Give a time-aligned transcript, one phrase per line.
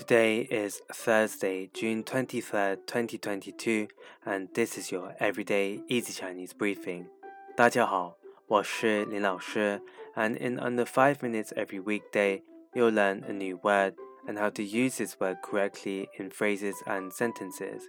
[0.00, 3.88] Today is Thursday, June 23rd, 2022,
[4.24, 7.06] and this is your everyday easy Chinese briefing.
[7.56, 9.80] 大家好，我是林老师,
[10.14, 12.42] and in under 5 minutes every weekday,
[12.74, 13.94] you'll learn a new word
[14.26, 17.82] and how to use this word correctly in phrases and sentences.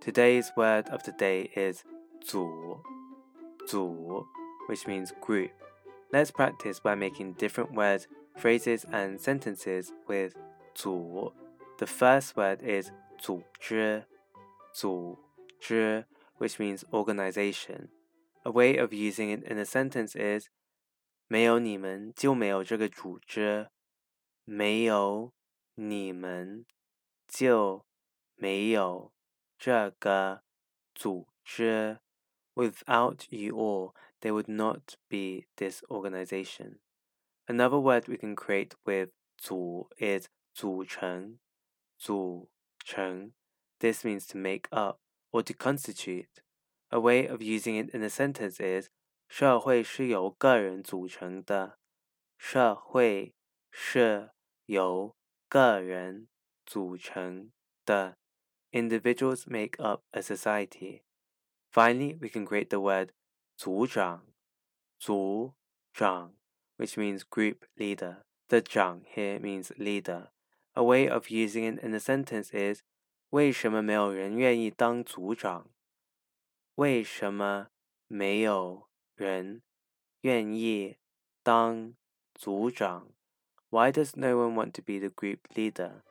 [0.00, 1.82] Today's word of the day is
[2.24, 2.80] 组,
[3.66, 4.24] 组,
[4.68, 5.50] which means group.
[6.12, 8.06] Let's practice by making different words,
[8.36, 10.34] phrases, and sentences with
[10.74, 11.32] 组
[11.78, 14.04] the first word is 组织,
[14.74, 15.18] 组
[15.60, 16.04] 织,
[16.38, 17.88] which means organization.
[18.44, 20.48] A way of using it in a sentence is
[21.26, 23.68] 没有你们就没有这个组织，
[24.44, 25.32] 没有
[25.74, 26.64] 你们
[27.26, 27.84] 就
[28.36, 29.12] 没有
[29.58, 30.42] 这个
[30.94, 31.98] 组织。
[32.54, 36.78] Without you all, there would not be this organization.
[37.46, 41.38] Another word we can create with 组 is 组成
[42.02, 42.50] 组
[42.84, 43.32] 成.
[43.78, 46.42] This means to make up or to constitute.
[46.90, 48.88] A way of using it in a sentence is
[49.28, 51.78] 社会是由个人组成的。
[52.38, 53.34] 社会
[53.70, 54.30] 是
[54.66, 55.16] 由
[55.48, 56.28] 个人
[56.64, 57.52] 组成
[57.84, 58.16] 的。
[58.70, 61.02] Individuals make up a society.
[61.70, 63.10] Finally, we can create the word
[63.56, 64.26] 组长,
[64.98, 65.54] 组
[65.92, 66.34] 长,
[66.76, 68.24] which means group leader.
[68.48, 70.30] The 长 here means leader.
[70.74, 72.82] A way of using it in a sentence is
[73.30, 75.68] 为什么没有人愿意当组长？
[76.76, 77.68] 为什么
[78.06, 79.62] 没有人
[80.20, 80.96] 愿意
[81.42, 81.94] 当
[82.34, 83.08] 组长？
[83.70, 86.02] Why does no one want to be the group leader?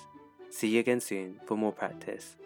[0.51, 2.37] See you again soon for more practice.